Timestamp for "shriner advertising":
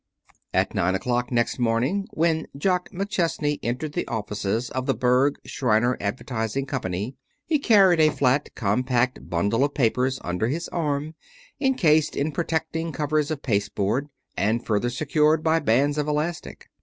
5.45-6.65